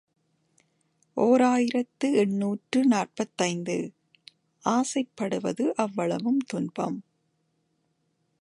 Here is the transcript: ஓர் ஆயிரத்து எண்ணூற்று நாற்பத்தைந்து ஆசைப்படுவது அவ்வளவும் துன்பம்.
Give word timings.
ஓர் 1.17 1.41
ஆயிரத்து 1.41 2.13
எண்ணூற்று 2.13 2.79
நாற்பத்தைந்து 2.85 3.77
ஆசைப்படுவது 4.65 5.65
அவ்வளவும் 5.75 6.41
துன்பம். 6.45 6.99